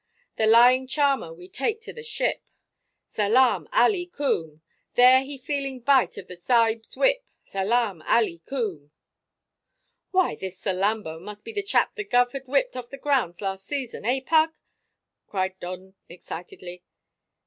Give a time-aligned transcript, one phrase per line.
[0.35, 2.49] The lying charmer we take to the ship,
[3.07, 4.63] Salaam, Alii kum!
[4.95, 8.89] There he feeling bite of the sahib's whip, Salaam, Alii kum!"
[10.09, 13.67] "Why, this Salambo must be the chap the guv had whipped off the grounds last
[13.67, 14.55] season, eh, Pug?"
[15.27, 16.83] cried Don excitedly.